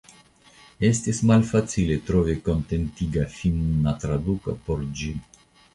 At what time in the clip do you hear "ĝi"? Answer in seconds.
5.03-5.17